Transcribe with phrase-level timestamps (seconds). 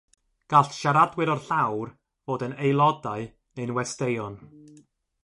[0.51, 1.91] Gall siaradwyr o'r llawr
[2.29, 4.41] fod yn aelodau neu'n westeion.